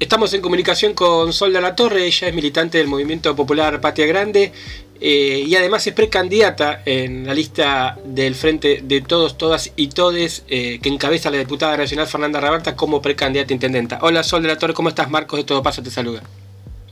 Estamos 0.00 0.32
en 0.32 0.40
comunicación 0.40 0.94
con 0.94 1.32
Sol 1.32 1.52
de 1.52 1.60
la 1.60 1.74
Torre, 1.74 2.04
ella 2.06 2.28
es 2.28 2.34
militante 2.34 2.78
del 2.78 2.86
Movimiento 2.86 3.34
Popular 3.34 3.80
Patria 3.80 4.06
Grande 4.06 4.52
eh, 5.00 5.42
y 5.44 5.56
además 5.56 5.84
es 5.88 5.92
precandidata 5.92 6.82
en 6.84 7.26
la 7.26 7.34
lista 7.34 7.98
del 8.04 8.36
Frente 8.36 8.78
de 8.80 9.00
Todos, 9.00 9.36
Todas 9.36 9.72
y 9.74 9.88
Todes 9.88 10.44
eh, 10.48 10.78
que 10.80 10.88
encabeza 10.88 11.32
la 11.32 11.38
diputada 11.38 11.76
nacional 11.76 12.06
Fernanda 12.06 12.38
Raberta 12.38 12.76
como 12.76 13.02
precandidata 13.02 13.52
intendenta. 13.52 13.98
Hola 14.00 14.22
Sol 14.22 14.40
de 14.42 14.46
la 14.46 14.56
Torre, 14.56 14.72
¿cómo 14.72 14.88
estás? 14.88 15.10
Marcos 15.10 15.40
de 15.40 15.44
Todo 15.44 15.64
Paso 15.64 15.82
te 15.82 15.90
saluda. 15.90 16.22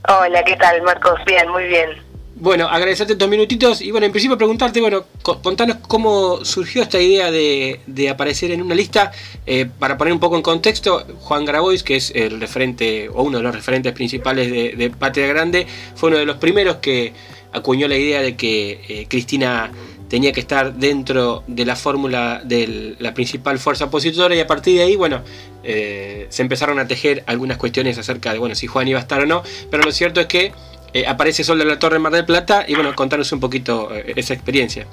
Hola, 0.08 0.42
¿qué 0.42 0.56
tal 0.56 0.82
Marcos? 0.82 1.20
Bien, 1.26 1.48
muy 1.48 1.62
bien. 1.62 1.90
Bueno, 2.38 2.68
agradecerte 2.68 3.14
estos 3.14 3.30
minutitos 3.30 3.80
y 3.80 3.90
bueno, 3.90 4.04
en 4.04 4.12
principio 4.12 4.36
preguntarte, 4.36 4.78
bueno, 4.82 5.06
contanos 5.22 5.78
cómo 5.88 6.44
surgió 6.44 6.82
esta 6.82 7.00
idea 7.00 7.30
de, 7.30 8.08
aparecer 8.10 8.50
en 8.50 8.60
una 8.60 8.74
lista. 8.74 9.10
Eh, 9.46 9.66
para 9.78 9.96
poner 9.96 10.12
un 10.12 10.20
poco 10.20 10.36
en 10.36 10.42
contexto, 10.42 11.06
Juan 11.20 11.46
Grabois, 11.46 11.82
que 11.82 11.96
es 11.96 12.12
el 12.14 12.38
referente 12.38 13.08
o 13.08 13.22
uno 13.22 13.38
de 13.38 13.42
los 13.42 13.54
referentes 13.54 13.94
principales 13.94 14.50
de, 14.50 14.90
Patria 14.90 15.26
Grande, 15.28 15.66
fue 15.94 16.10
uno 16.10 16.18
de 16.18 16.26
los 16.26 16.36
primeros 16.36 16.76
que 16.76 17.14
acuñó 17.54 17.88
la 17.88 17.96
idea 17.96 18.20
de 18.20 18.36
que 18.36 18.82
eh, 18.86 19.06
Cristina 19.08 19.72
tenía 20.10 20.32
que 20.32 20.40
estar 20.40 20.74
dentro 20.74 21.42
de 21.46 21.64
la 21.64 21.74
fórmula 21.74 22.42
de 22.44 22.96
la 22.98 23.14
principal 23.14 23.58
fuerza 23.58 23.86
opositora 23.86 24.36
y 24.36 24.40
a 24.40 24.46
partir 24.46 24.76
de 24.76 24.84
ahí, 24.84 24.94
bueno, 24.94 25.22
eh, 25.64 26.26
se 26.28 26.42
empezaron 26.42 26.78
a 26.78 26.86
tejer 26.86 27.24
algunas 27.26 27.56
cuestiones 27.56 27.96
acerca 27.96 28.34
de, 28.34 28.38
bueno, 28.38 28.54
si 28.54 28.66
Juan 28.66 28.86
iba 28.88 28.98
a 28.98 29.02
estar 29.02 29.22
o 29.22 29.26
no, 29.26 29.42
pero 29.70 29.84
lo 29.84 29.90
cierto 29.90 30.20
es 30.20 30.26
que 30.26 30.52
eh, 30.96 31.06
aparece 31.06 31.44
Sol 31.44 31.58
de 31.58 31.64
la 31.66 31.78
Torre 31.78 31.96
en 31.96 32.02
Mar 32.02 32.12
del 32.12 32.24
Plata 32.24 32.64
y 32.66 32.74
bueno, 32.74 32.94
contanos 32.94 33.30
un 33.32 33.40
poquito 33.40 33.94
eh, 33.94 34.14
esa 34.16 34.32
experiencia. 34.32 34.86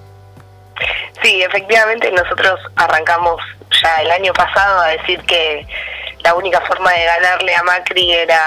Sí, 1.21 1.41
efectivamente 1.41 2.11
nosotros 2.11 2.59
arrancamos 2.75 3.41
ya 3.81 4.02
el 4.02 4.11
año 4.11 4.34
pasado 4.34 4.81
a 4.81 4.88
decir 4.88 5.21
que 5.21 5.66
la 6.23 6.36
única 6.36 6.59
forma 6.61 6.91
de 6.91 7.05
ganarle 7.05 7.55
a 7.55 7.63
Macri 7.63 8.11
era 8.11 8.41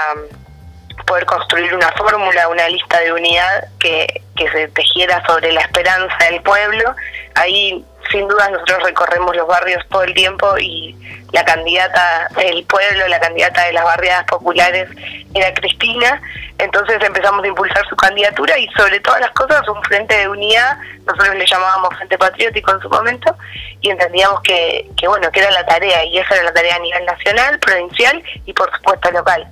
poder 1.07 1.25
construir 1.25 1.73
una 1.73 1.91
fórmula, 1.93 2.47
una 2.49 2.69
lista 2.69 2.99
de 2.99 3.13
unidad 3.13 3.69
que, 3.79 4.21
que 4.35 4.51
se 4.51 4.67
tejiera 4.67 5.25
sobre 5.25 5.51
la 5.51 5.61
esperanza 5.61 6.15
del 6.29 6.41
pueblo. 6.43 6.95
Ahí 7.33 7.83
sin 8.11 8.27
duda 8.27 8.49
nosotros 8.49 8.83
recorremos 8.83 9.35
los 9.35 9.47
barrios 9.47 9.83
todo 9.89 10.03
el 10.03 10.13
tiempo 10.13 10.57
y 10.57 10.95
la 11.33 11.43
candidata 11.43 12.27
del 12.35 12.63
pueblo, 12.65 13.07
la 13.07 13.19
candidata 13.19 13.65
de 13.65 13.73
las 13.73 13.83
barriadas 13.83 14.25
populares 14.25 14.89
era 15.33 15.53
Cristina, 15.53 16.21
entonces 16.57 16.97
empezamos 17.03 17.43
a 17.43 17.47
impulsar 17.47 17.85
su 17.87 17.95
candidatura 17.95 18.57
y 18.57 18.67
sobre 18.69 18.99
todas 19.01 19.21
las 19.21 19.31
cosas 19.31 19.67
un 19.67 19.81
frente 19.83 20.15
de 20.17 20.29
unidad, 20.29 20.77
nosotros 21.05 21.35
le 21.35 21.45
llamábamos 21.45 21.95
Frente 21.95 22.17
Patriótico 22.17 22.71
en 22.71 22.79
su 22.79 22.89
momento 22.89 23.35
y 23.81 23.89
entendíamos 23.89 24.41
que, 24.41 24.89
que 24.97 25.07
bueno, 25.07 25.29
que 25.31 25.39
era 25.39 25.51
la 25.51 25.65
tarea 25.65 26.03
y 26.05 26.17
esa 26.17 26.35
era 26.35 26.45
la 26.45 26.53
tarea 26.53 26.75
a 26.75 26.79
nivel 26.79 27.05
nacional, 27.05 27.59
provincial 27.59 28.23
y 28.45 28.53
por 28.53 28.71
supuesto 28.75 29.11
local. 29.11 29.47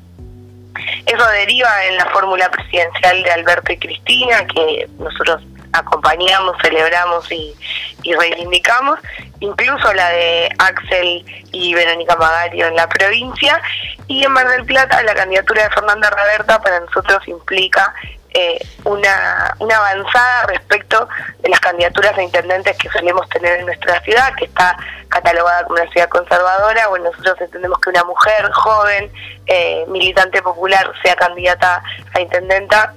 Eso 1.05 1.27
deriva 1.27 1.85
en 1.85 1.97
la 1.97 2.05
fórmula 2.07 2.49
presidencial 2.49 3.23
de 3.23 3.31
Alberto 3.31 3.71
y 3.71 3.77
Cristina, 3.77 4.45
que 4.47 4.89
nosotros 4.97 5.41
acompañamos, 5.75 6.55
celebramos 6.61 7.31
y, 7.31 7.55
reivindicamos, 8.03 8.99
incluso 9.39 9.93
la 9.93 10.09
de 10.09 10.49
Axel 10.59 11.25
y 11.51 11.73
Verónica 11.73 12.15
Magario 12.15 12.67
en 12.67 12.75
la 12.75 12.87
provincia, 12.87 13.61
y 14.07 14.23
en 14.23 14.31
Mar 14.31 14.47
del 14.47 14.65
Plata 14.65 15.01
la 15.03 15.15
candidatura 15.15 15.63
de 15.63 15.69
Fernanda 15.71 16.09
Raberta 16.09 16.61
para 16.61 16.79
nosotros 16.81 17.27
implica 17.27 17.93
eh, 18.37 18.59
una, 18.83 19.55
una 19.59 19.77
avanzada 19.77 20.47
respecto 20.47 21.07
de 21.39 21.49
las 21.49 21.59
candidaturas 21.61 22.15
de 22.17 22.23
intendentes 22.25 22.77
que 22.77 22.89
solemos 22.89 23.27
tener 23.29 23.59
en 23.59 23.65
nuestra 23.65 24.01
ciudad, 24.01 24.33
que 24.35 24.45
está 24.45 24.77
catalogada 25.07 25.63
como 25.63 25.81
una 25.81 25.89
ciudad 25.91 26.09
conservadora. 26.09 26.87
Bueno, 26.87 27.05
nosotros 27.11 27.39
entendemos 27.39 27.79
que 27.79 27.91
una 27.91 28.03
mujer 28.03 28.51
joven, 28.51 29.11
eh, 29.45 29.85
militante 29.87 30.41
popular, 30.41 30.91
sea 31.01 31.15
candidata 31.15 31.81
a 32.13 32.19
intendenta 32.19 32.93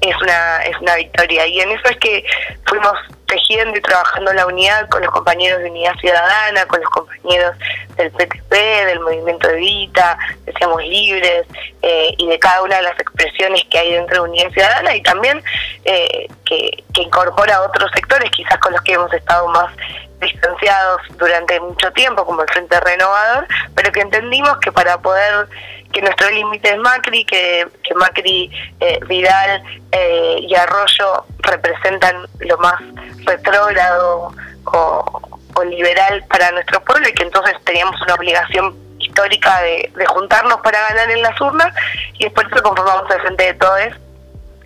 es 0.00 0.16
una, 0.22 0.62
es 0.62 0.76
una 0.80 0.96
victoria. 0.96 1.46
Y 1.46 1.60
en 1.60 1.70
eso 1.70 1.88
es 1.88 1.96
que 1.98 2.24
fuimos 2.66 2.92
tejiendo 3.26 3.76
y 3.76 3.82
trabajando 3.82 4.32
la 4.32 4.46
unidad 4.46 4.88
con 4.88 5.02
los 5.02 5.10
compañeros 5.10 5.60
de 5.60 5.70
Unidad 5.70 5.94
Ciudadana, 5.96 6.64
con 6.66 6.80
los 6.80 6.90
compañeros 6.90 7.56
del 7.96 8.10
PTP, 8.12 8.52
del 8.52 9.00
Movimiento 9.00 9.48
de 9.48 9.56
Vita, 9.56 10.16
decíamos 10.44 10.82
libres, 10.84 11.46
eh, 11.82 12.14
y 12.16 12.28
de 12.28 12.38
cada 12.38 12.62
una 12.62 12.76
de 12.76 12.82
las 12.82 12.98
expresiones 13.00 13.64
que 13.70 13.78
hay 13.78 13.92
dentro 13.92 14.22
de 14.22 14.30
Unidad 14.30 14.50
Ciudadana 14.50 14.94
y 14.94 15.02
también 15.02 15.42
eh, 15.84 16.28
que, 16.44 16.84
que 16.94 17.02
incorpora 17.02 17.62
otros 17.62 17.90
sectores, 17.92 18.30
quizás 18.30 18.58
con 18.58 18.72
los 18.72 18.82
que 18.82 18.92
hemos 18.92 19.12
estado 19.12 19.48
más 19.48 19.74
distanciados 20.20 21.02
durante 21.18 21.60
mucho 21.60 21.92
tiempo, 21.92 22.24
como 22.24 22.42
el 22.42 22.48
Frente 22.48 22.78
Renovador, 22.80 23.46
pero 23.74 23.92
que 23.92 24.00
entendimos 24.00 24.58
que 24.58 24.72
para 24.72 24.98
poder 24.98 25.48
que 25.92 26.02
nuestro 26.02 26.28
límite 26.30 26.70
es 26.70 26.78
Macri, 26.78 27.24
que, 27.24 27.66
que 27.82 27.94
Macri, 27.94 28.50
eh, 28.80 28.98
Vidal 29.06 29.62
eh, 29.92 30.38
y 30.40 30.54
Arroyo 30.54 31.24
representan 31.38 32.26
lo 32.40 32.58
más 32.58 32.80
retrógrado 33.24 34.32
o, 34.64 35.22
liberal 35.64 36.22
para 36.28 36.50
nuestro 36.52 36.84
pueblo 36.84 37.08
y 37.08 37.14
que 37.14 37.22
entonces 37.22 37.54
teníamos 37.64 37.98
una 38.02 38.14
obligación 38.14 38.76
histórica 38.98 39.62
de, 39.62 39.90
juntarnos 40.06 40.60
para 40.60 40.78
ganar 40.90 41.10
en 41.10 41.22
las 41.22 41.40
urnas 41.40 41.74
y 42.18 42.24
después 42.24 42.46
eso 42.52 42.62
conformamos 42.62 43.10
el 43.10 43.20
Frente 43.22 43.44
de 43.44 43.54
Todos 43.54 43.80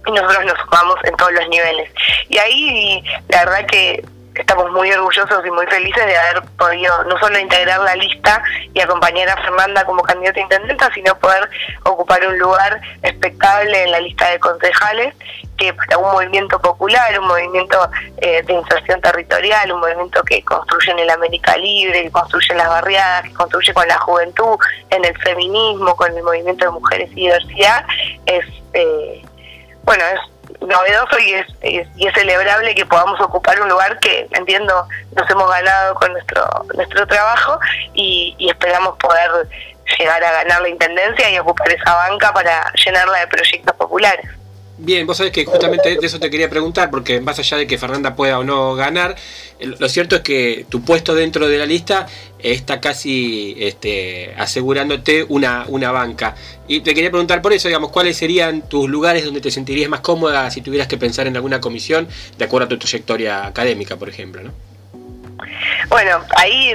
y 0.07 0.11
nosotros 0.11 0.45
nos 0.47 0.59
sumamos 0.59 0.97
en 1.05 1.17
todos 1.17 1.33
los 1.33 1.49
niveles. 1.49 1.93
Y 2.29 2.39
ahí 2.39 3.05
la 3.29 3.45
verdad 3.45 3.67
que 3.67 4.05
estamos 4.41 4.71
muy 4.73 4.91
orgullosos 4.91 5.45
y 5.47 5.51
muy 5.51 5.67
felices 5.67 6.05
de 6.07 6.17
haber 6.17 6.43
podido 6.59 7.05
no 7.05 7.19
solo 7.19 7.39
integrar 7.39 7.81
la 7.81 7.95
lista 7.95 8.43
y 8.73 8.81
acompañar 8.81 9.29
a 9.29 9.37
Fernanda 9.37 9.85
como 9.85 10.03
candidata 10.03 10.41
a 10.41 10.43
intendenta, 10.43 10.91
sino 10.95 11.15
poder 11.19 11.49
ocupar 11.85 12.27
un 12.27 12.39
lugar 12.39 12.81
expectable 13.03 13.85
en 13.85 13.91
la 13.91 14.01
lista 14.01 14.31
de 14.31 14.39
concejales, 14.39 15.15
que 15.57 15.75
para 15.75 15.99
un 15.99 16.11
movimiento 16.13 16.59
popular, 16.59 17.19
un 17.21 17.29
movimiento 17.29 17.79
eh, 18.17 18.43
de 18.43 18.53
inserción 18.55 19.01
territorial, 19.03 19.73
un 19.73 19.81
movimiento 19.81 20.23
que 20.23 20.43
construye 20.43 20.93
en 20.93 21.01
el 21.01 21.11
América 21.11 21.57
Libre, 21.57 22.05
que 22.05 22.11
construye 22.11 22.53
en 22.53 22.59
las 22.59 22.69
barriadas, 22.69 23.25
que 23.25 23.35
construye 23.35 23.75
con 23.75 23.87
la 23.87 23.99
juventud, 23.99 24.57
en 24.89 25.05
el 25.05 25.17
feminismo, 25.19 25.95
con 25.97 26.17
el 26.17 26.23
movimiento 26.23 26.65
de 26.65 26.71
mujeres 26.71 27.11
y 27.13 27.27
diversidad, 27.27 27.85
es, 28.25 28.45
eh, 28.73 29.23
bueno, 29.85 30.03
es 30.15 30.40
novedoso 30.61 31.19
y 31.19 31.33
es, 31.33 31.47
y 31.63 32.07
es 32.07 32.15
celebrable 32.15 32.75
que 32.75 32.87
podamos 32.87 33.21
ocupar 33.21 33.61
un 33.61 33.69
lugar 33.69 33.99
que 34.01 34.27
entiendo 34.33 34.87
nos 35.17 35.31
hemos 35.31 35.51
ganado 35.51 35.95
con 35.95 36.13
nuestro 36.13 36.45
nuestro 36.75 37.07
trabajo 37.07 37.59
y, 37.95 38.35
y 38.39 38.51
esperamos 38.51 38.97
poder 38.99 39.49
llegar 39.99 40.23
a 40.23 40.33
ganar 40.33 40.63
la 40.63 40.69
intendencia 40.69 41.31
y 41.31 41.39
ocupar 41.39 41.71
esa 41.73 41.95
banca 41.95 42.33
para 42.33 42.73
llenarla 42.85 43.19
de 43.21 43.27
proyectos 43.27 43.75
populares. 43.77 44.27
Bien, 44.83 45.07
vos 45.07 45.19
sabés 45.19 45.31
que 45.31 45.45
justamente 45.45 45.97
de 45.97 46.07
eso 46.07 46.19
te 46.19 46.31
quería 46.31 46.49
preguntar, 46.49 46.91
porque 46.91 47.21
más 47.21 47.39
allá 47.39 47.59
de 47.59 47.67
que 47.67 47.77
Fernanda 47.77 48.17
pueda 48.17 48.39
o 48.39 48.45
no 48.45 48.75
ganar, 48.75 49.15
lo 49.61 49.89
cierto 49.91 50.17
es 50.17 50.23
que 50.23 50.65
tu 50.71 50.83
puesto 50.83 51.15
dentro 51.15 51.49
de 51.49 51.59
la 51.59 51.67
lista 51.67 52.07
está 52.39 52.81
casi 52.81 53.57
este, 53.59 54.35
asegurándote 54.39 55.27
una, 55.29 55.67
una 55.69 55.93
banca. 55.93 56.35
Y 56.67 56.81
te 56.81 56.95
quería 56.95 57.11
preguntar 57.11 57.43
por 57.43 57.53
eso, 57.53 57.69
digamos, 57.69 57.91
¿cuáles 57.91 58.17
serían 58.17 58.63
tus 58.63 58.89
lugares 58.89 59.23
donde 59.23 59.43
te 59.43 59.51
sentirías 59.51 59.91
más 59.91 60.01
cómoda 60.01 60.51
si 60.51 60.63
tuvieras 60.63 60.89
que 60.89 60.97
pensar 60.97 61.27
en 61.27 61.37
alguna 61.37 61.61
comisión 61.61 62.09
de 62.39 62.45
acuerdo 62.47 62.65
a 62.65 62.69
tu 62.71 62.79
trayectoria 62.79 63.47
académica, 63.47 63.97
por 63.97 64.09
ejemplo? 64.09 64.43
¿no? 64.43 64.53
Bueno, 65.91 66.21
ahí 66.37 66.73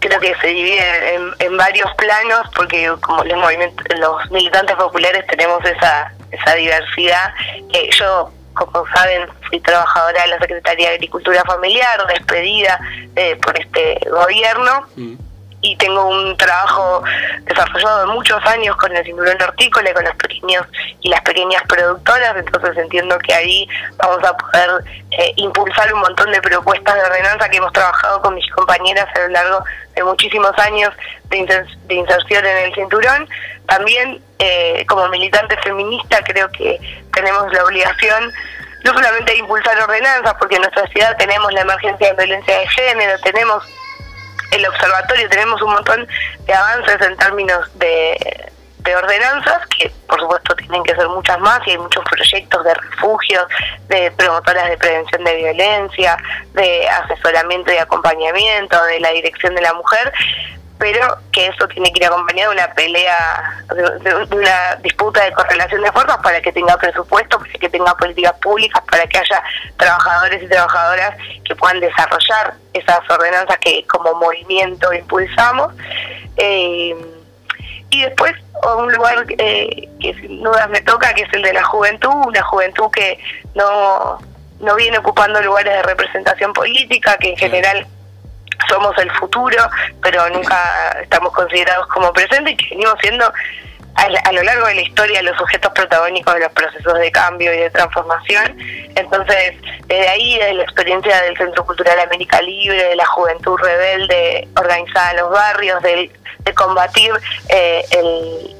creo 0.00 0.20
que 0.20 0.34
se 0.40 0.46
divide 0.48 0.80
en, 1.38 1.56
varios 1.58 1.92
planos, 1.96 2.48
porque 2.54 2.90
como 3.02 3.24
los, 3.24 4.30
militantes 4.30 4.76
populares 4.76 5.26
tenemos 5.26 5.62
esa 5.64 6.12
esa 6.30 6.54
diversidad. 6.54 7.34
que 7.72 7.90
yo, 7.92 8.30
como 8.54 8.86
saben, 8.88 9.28
fui 9.48 9.60
trabajadora 9.60 10.22
de 10.22 10.28
la 10.28 10.38
Secretaría 10.38 10.88
de 10.90 10.94
Agricultura 10.96 11.42
Familiar, 11.44 12.06
despedida 12.06 12.78
eh, 13.14 13.36
por 13.36 13.58
este 13.58 13.98
gobierno. 14.10 14.86
Mm. 14.96 15.14
Y 15.62 15.74
tengo 15.76 16.06
un 16.06 16.36
trabajo 16.36 17.02
desarrollado 17.42 18.00
de 18.00 18.06
muchos 18.12 18.44
años 18.46 18.76
con 18.76 18.94
el 18.94 19.04
cinturón 19.04 19.40
hortícola 19.42 19.90
y 19.90 19.94
con 19.94 20.04
los 20.04 20.14
pequeños 20.14 20.64
y 21.00 21.08
las 21.08 21.22
pequeñas 21.22 21.62
productoras, 21.66 22.36
entonces 22.36 22.76
entiendo 22.76 23.18
que 23.18 23.34
ahí 23.34 23.68
vamos 23.96 24.22
a 24.22 24.36
poder 24.36 24.84
eh, 25.10 25.32
impulsar 25.36 25.92
un 25.92 26.00
montón 26.00 26.30
de 26.30 26.40
propuestas 26.40 26.94
de 26.94 27.00
ordenanza 27.00 27.48
que 27.48 27.56
hemos 27.56 27.72
trabajado 27.72 28.20
con 28.22 28.34
mis 28.34 28.48
compañeras 28.52 29.08
a 29.16 29.18
lo 29.20 29.28
largo 29.28 29.64
de 29.96 30.04
muchísimos 30.04 30.52
años 30.58 30.92
de, 31.30 31.66
de 31.86 31.94
inserción 31.94 32.46
en 32.46 32.56
el 32.66 32.74
cinturón. 32.74 33.28
También 33.66 34.22
eh, 34.38 34.84
como 34.86 35.08
militante 35.08 35.56
feminista 35.58 36.22
creo 36.24 36.50
que 36.50 36.78
tenemos 37.12 37.52
la 37.52 37.64
obligación 37.64 38.32
no 38.84 38.92
solamente 38.92 39.32
de 39.32 39.38
impulsar 39.38 39.80
ordenanzas, 39.80 40.34
porque 40.38 40.56
en 40.56 40.62
nuestra 40.62 40.86
ciudad 40.88 41.16
tenemos 41.16 41.52
la 41.52 41.62
emergencia 41.62 42.08
de 42.08 42.24
violencia 42.24 42.58
de 42.58 42.68
género, 42.68 43.18
tenemos 43.20 43.64
el 44.52 44.66
observatorio, 44.66 45.28
tenemos 45.28 45.60
un 45.60 45.72
montón 45.72 46.06
de 46.46 46.54
avances 46.54 47.00
en 47.00 47.16
términos 47.16 47.68
de, 47.78 48.52
de 48.78 48.96
ordenanzas, 48.96 49.66
que 49.76 49.90
por 50.08 50.20
supuesto 50.20 50.54
tienen 50.54 50.84
que 50.84 50.94
ser 50.94 51.08
muchas 51.08 51.38
más, 51.40 51.60
y 51.66 51.72
hay 51.72 51.78
muchos 51.78 52.04
proyectos 52.04 52.64
de 52.64 52.74
refugios, 52.74 53.44
de 53.88 54.12
promotoras 54.12 54.68
de 54.68 54.78
prevención 54.78 55.24
de 55.24 55.34
violencia, 55.34 56.16
de 56.52 56.88
asesoramiento 56.88 57.72
y 57.72 57.78
acompañamiento, 57.78 58.80
de 58.84 59.00
la 59.00 59.10
dirección 59.10 59.54
de 59.56 59.62
la 59.62 59.74
mujer, 59.74 60.12
pero 60.78 61.16
que 61.32 61.46
eso 61.46 61.66
tiene 61.68 61.92
que 61.92 62.00
ir 62.00 62.06
acompañado 62.06 62.50
de 62.50 62.56
una 62.56 62.74
pelea, 62.74 63.64
de, 63.74 64.14
una 64.36 64.76
disputa 64.82 65.24
de 65.24 65.32
correlación 65.32 65.82
de 65.82 65.92
fuerzas 65.92 66.18
para 66.22 66.40
que 66.40 66.52
tenga 66.52 66.76
presupuesto, 66.76 67.38
para 67.38 67.52
que 67.52 67.68
tenga 67.68 67.94
políticas 67.94 68.34
públicas, 68.40 68.82
para 68.90 69.06
que 69.06 69.18
haya 69.18 69.42
trabajadores 69.76 70.42
y 70.42 70.48
trabajadoras 70.48 71.16
que 71.44 71.56
puedan 71.56 71.80
desarrollar 71.80 72.54
esas 72.72 73.00
ordenanzas 73.08 73.58
que 73.58 73.86
como 73.86 74.14
movimiento 74.14 74.92
impulsamos. 74.92 75.72
Eh, 76.36 76.94
y 77.90 78.02
después 78.02 78.34
un 78.76 78.92
lugar 78.92 79.24
eh, 79.38 79.88
que 80.00 80.14
sin 80.14 80.42
dudas 80.42 80.68
me 80.70 80.80
toca, 80.80 81.14
que 81.14 81.22
es 81.22 81.32
el 81.32 81.42
de 81.42 81.52
la 81.52 81.64
juventud, 81.64 82.10
una 82.10 82.42
juventud 82.42 82.90
que 82.90 83.18
no, 83.54 84.18
no 84.60 84.74
viene 84.74 84.98
ocupando 84.98 85.40
lugares 85.40 85.72
de 85.72 85.82
representación 85.82 86.52
política, 86.52 87.16
que 87.18 87.30
en 87.30 87.36
general 87.36 87.86
somos 88.68 88.96
el 88.98 89.10
futuro, 89.12 89.62
pero 90.02 90.28
nunca 90.30 90.96
estamos 91.02 91.32
considerados 91.32 91.86
como 91.88 92.12
presente 92.12 92.50
y 92.52 92.56
que 92.56 92.68
venimos 92.70 92.94
siendo 93.00 93.32
a, 93.96 94.32
lo 94.32 94.42
largo 94.42 94.66
de 94.66 94.74
la 94.74 94.80
historia 94.82 95.22
los 95.22 95.36
sujetos 95.38 95.72
protagónicos 95.72 96.34
de 96.34 96.40
los 96.40 96.52
procesos 96.52 96.98
de 96.98 97.10
cambio 97.10 97.52
y 97.54 97.58
de 97.58 97.70
transformación. 97.70 98.56
Entonces, 98.94 99.54
desde 99.86 100.08
ahí, 100.08 100.38
de 100.38 100.54
la 100.54 100.62
experiencia 100.62 101.22
del 101.22 101.36
Centro 101.36 101.64
Cultural 101.64 101.98
América 102.00 102.40
Libre, 102.42 102.90
de 102.90 102.96
la 102.96 103.06
juventud 103.06 103.56
rebelde 103.58 104.48
organizada 104.56 105.12
en 105.12 105.16
los 105.16 105.30
barrios, 105.30 105.82
de, 105.82 106.10
de 106.40 106.54
combatir 106.54 107.12
eh, 107.48 107.84
el, 107.92 108.55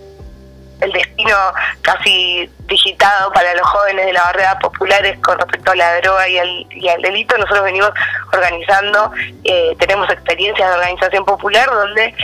el 0.80 0.92
destino 0.92 1.36
casi 1.82 2.50
digitado 2.66 3.32
para 3.32 3.54
los 3.54 3.66
jóvenes 3.66 4.06
de 4.06 4.12
la 4.12 4.24
barrera 4.24 4.58
populares 4.58 5.18
con 5.20 5.38
respecto 5.38 5.70
a 5.70 5.76
la 5.76 6.00
droga 6.00 6.28
y 6.28 6.38
al, 6.38 6.66
y 6.70 6.88
al 6.88 7.02
delito. 7.02 7.36
Nosotros 7.38 7.64
venimos 7.64 7.90
organizando, 8.32 9.10
eh, 9.44 9.74
tenemos 9.78 10.10
experiencias 10.10 10.68
de 10.68 10.74
organización 10.74 11.24
popular 11.24 11.68
donde 11.70 12.14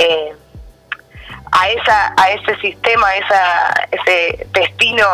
eh, 0.00 0.32
a 1.52 1.68
esa 1.70 2.14
a 2.16 2.30
ese 2.30 2.56
sistema, 2.60 3.08
a 3.08 3.16
esa, 3.16 3.74
ese 3.90 4.46
destino 4.52 5.06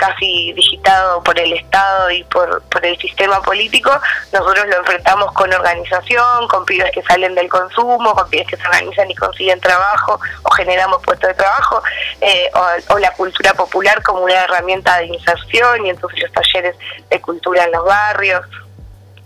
casi 0.00 0.54
digitado 0.54 1.22
por 1.22 1.38
el 1.38 1.52
Estado 1.52 2.10
y 2.10 2.24
por, 2.24 2.62
por 2.62 2.84
el 2.86 2.96
sistema 2.96 3.42
político, 3.42 3.90
nosotros 4.32 4.66
lo 4.66 4.78
enfrentamos 4.78 5.30
con 5.34 5.52
organización, 5.52 6.48
con 6.48 6.64
pibes 6.64 6.90
que 6.92 7.02
salen 7.02 7.34
del 7.34 7.50
consumo, 7.50 8.14
con 8.14 8.30
pibes 8.30 8.46
que 8.48 8.56
se 8.56 8.66
organizan 8.66 9.10
y 9.10 9.14
consiguen 9.14 9.60
trabajo 9.60 10.18
o 10.42 10.50
generamos 10.52 11.02
puestos 11.02 11.28
de 11.28 11.34
trabajo, 11.34 11.82
eh, 12.22 12.50
o, 12.88 12.98
la 12.98 13.12
cultura 13.12 13.52
popular 13.52 14.02
como 14.02 14.22
una 14.22 14.44
herramienta 14.44 14.98
de 14.98 15.06
inserción 15.06 15.84
y 15.84 15.90
entonces 15.90 16.20
los 16.22 16.32
talleres 16.32 16.76
de 17.10 17.20
cultura 17.20 17.64
en 17.64 17.72
los 17.72 17.84
barrios. 17.84 18.46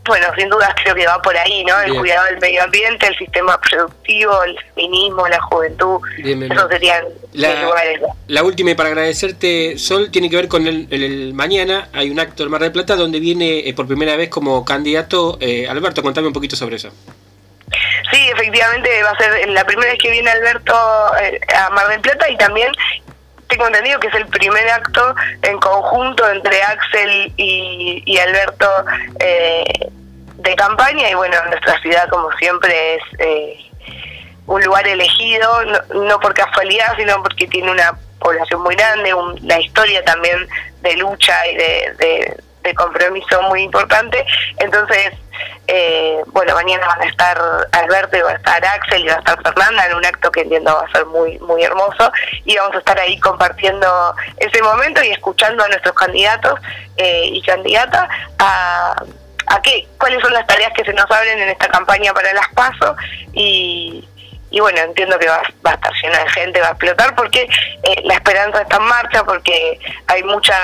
Bueno, 0.07 0.27
sin 0.37 0.51
dudas 0.51 0.75
creo 0.83 0.95
que 0.95 1.07
va 1.07 1.21
por 1.23 1.35
ahí, 1.37 1.65
¿no? 1.65 1.81
El 1.81 1.95
cuidado 1.95 2.27
del 2.27 2.39
medio 2.39 2.63
ambiente, 2.63 3.07
el 3.07 3.17
sistema 3.17 3.59
productivo, 3.59 4.43
el 4.43 4.59
feminismo, 4.75 5.27
la 5.29 5.41
juventud. 5.41 6.01
Eso 6.19 6.69
serían 6.69 7.05
la, 7.33 7.63
lugares. 7.63 8.01
La 8.27 8.43
última, 8.43 8.71
y 8.73 8.75
para 8.75 8.91
agradecerte, 8.91 9.79
Sol, 9.79 10.11
tiene 10.11 10.29
que 10.29 10.37
ver 10.37 10.49
con 10.49 10.67
el, 10.67 11.33
mañana. 11.33 11.89
Hay 11.95 12.11
un 12.11 12.21
acto 12.21 12.43
en 12.43 12.51
Mar 12.51 12.61
del 12.61 12.73
Plata 12.73 12.97
donde 12.97 13.19
viene 13.19 13.67
eh, 13.67 13.73
por 13.73 13.87
primera 13.87 14.15
vez 14.17 14.29
como 14.29 14.63
candidato 14.65 15.39
eh, 15.41 15.67
Alberto. 15.69 16.03
Contame 16.03 16.27
un 16.27 16.35
poquito 16.35 16.55
sobre 16.55 16.77
eso. 16.77 16.91
Sí, 18.13 18.29
efectivamente 18.31 19.03
va 19.03 19.11
a 19.11 19.17
ser 19.17 19.49
la 19.49 19.65
primera 19.65 19.91
vez 19.91 19.99
que 19.99 20.11
viene 20.11 20.31
Alberto 20.31 20.75
eh, 21.21 21.41
a 21.57 21.71
Mar 21.71 21.89
del 21.89 22.01
Plata 22.01 22.29
y 22.29 22.37
también 22.37 22.71
tengo 23.49 23.67
entendido 23.67 24.01
que 24.01 24.09
es 24.09 24.15
el 24.15 24.27
primer 24.27 24.69
acto 24.69 25.15
en 25.43 25.59
conjunto 25.59 26.29
entre 26.29 26.63
Axel 26.63 27.33
y, 27.37 28.19
Alberto 28.19 28.69
eh, 29.21 29.65
de 30.45 30.55
campaña 30.57 31.11
y 31.11 31.15
bueno, 31.15 31.37
nuestra 31.47 31.81
ciudad 31.81 32.09
como 32.09 32.31
siempre 32.33 32.95
es 32.95 33.03
eh, 33.19 33.71
un 34.47 34.63
lugar 34.63 34.87
elegido, 34.87 35.49
no, 35.95 36.21
por 36.21 36.35
casualidad, 36.35 36.95
sino 36.97 37.23
porque 37.23 37.47
tiene 37.47 37.71
una 37.71 37.99
población 38.21 38.63
muy 38.63 38.75
grande, 38.77 39.13
una 39.15 39.61
historia 39.61 40.05
también 40.05 40.47
de 40.83 40.97
lucha 40.97 41.35
y 41.49 41.57
de 41.57 42.37
de 42.65 42.75
compromiso 42.75 43.41
muy 43.43 43.63
importante. 43.63 44.27
Entonces, 44.59 45.13
eh, 45.69 46.23
bueno, 46.29 46.55
mañana 46.55 46.87
van 46.87 47.03
a 47.03 47.05
estar 47.05 47.39
Alberto 47.73 48.17
y 48.17 48.23
va 48.23 48.31
a 48.31 48.35
estar 48.35 48.65
Axel 48.65 49.05
y 49.05 49.09
va 49.09 49.15
a 49.15 49.19
estar 49.19 49.43
Fernanda 49.43 49.87
en 49.87 49.95
un 49.95 50.05
acto 50.05 50.33
que 50.33 50.41
entiendo 50.41 50.75
va 50.75 50.87
a 50.87 50.93
ser 50.93 51.07
muy, 51.07 51.39
muy 51.41 51.63
hermoso 51.63 52.11
y 52.45 52.57
vamos 52.57 52.75
a 52.75 52.79
estar 52.79 52.99
ahí 52.99 53.19
compartiendo 53.21 53.87
ese 54.39 54.63
momento 54.63 55.03
y 55.03 55.11
escuchando 55.11 55.63
a 55.63 55.69
nuestros 55.69 55.95
candidatos 55.95 56.59
eh, 56.97 57.27
y 57.27 57.43
candidatas 57.43 58.09
a 58.39 59.05
a 59.55 59.63
qué, 59.63 59.87
cuáles 59.99 60.21
son 60.21 60.33
las 60.33 60.47
tareas 60.47 60.73
que 60.75 60.85
se 60.85 60.93
nos 60.93 61.11
abren 61.11 61.39
en 61.39 61.49
esta 61.49 61.69
campaña 61.69 62.13
para 62.13 62.33
las 62.33 62.49
PASO 62.55 62.97
y, 63.33 64.05
y 64.55 64.61
bueno, 64.61 64.79
entiendo 64.79 65.19
que 65.19 65.27
va, 65.27 65.43
a 65.65 65.75
estar 65.75 65.93
llena 66.01 66.23
de 66.23 66.31
gente, 66.31 66.61
va 66.61 66.69
a 66.69 66.71
explotar 66.71 67.17
porque 67.17 67.43
eh, 67.43 68.03
la 68.05 68.15
esperanza 68.15 68.63
está 68.63 68.77
en 68.77 68.85
marcha, 68.85 69.25
porque 69.25 69.81
hay 70.07 70.23
mucha, 70.23 70.55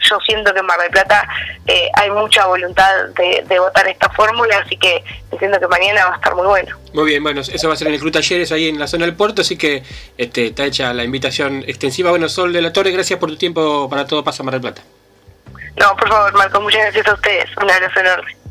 yo 0.00 0.18
siento 0.20 0.52
que 0.52 0.60
en 0.60 0.66
Mar 0.66 0.78
del 0.78 0.90
Plata 0.90 1.26
eh, 1.66 1.88
hay 1.94 2.10
mucha 2.10 2.44
voluntad 2.44 2.90
de, 3.16 3.58
votar 3.58 3.88
esta 3.88 4.10
fórmula, 4.10 4.58
así 4.62 4.76
que 4.76 5.02
entiendo 5.30 5.58
que 5.58 5.66
mañana 5.66 6.04
va 6.04 6.12
a 6.12 6.16
estar 6.16 6.34
muy 6.34 6.46
bueno. 6.46 6.76
Muy 6.92 7.06
bien, 7.06 7.22
bueno, 7.22 7.40
eso 7.40 7.68
va 7.68 7.72
a 7.72 7.76
ser 7.78 7.88
en 7.88 7.94
el 7.94 8.00
Club 8.00 8.12
Talleres, 8.12 8.52
ahí 8.52 8.68
en 8.68 8.78
la 8.78 8.86
zona 8.86 9.06
del 9.06 9.14
puerto, 9.14 9.40
así 9.40 9.56
que 9.56 9.82
este, 10.18 10.48
está 10.48 10.66
hecha 10.66 10.92
la 10.92 11.02
invitación 11.02 11.64
extensiva. 11.66 12.10
Bueno, 12.10 12.28
Sol 12.28 12.52
de 12.52 12.60
la 12.60 12.70
Torre, 12.70 12.90
gracias 12.90 13.18
por 13.18 13.30
tu 13.30 13.36
tiempo 13.36 13.88
para 13.88 14.06
todo 14.06 14.22
Pasa 14.22 14.42
Mar 14.42 14.52
del 14.52 14.60
Plata. 14.60 14.82
No, 15.76 15.96
por 15.96 16.08
favor, 16.08 16.32
Marco, 16.34 16.60
muchas 16.60 16.82
gracias 16.82 17.08
a 17.08 17.14
ustedes. 17.14 17.50
Un 17.56 17.70
abrazo 17.70 18.00
enorme. 18.00 18.41